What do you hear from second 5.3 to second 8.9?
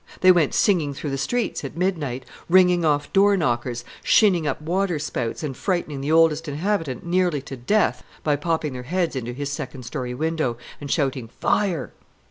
and frightening the Oldest Inhabitant nearly to death by popping their